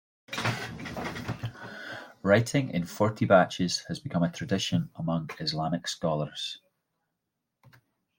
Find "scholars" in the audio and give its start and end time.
5.87-6.57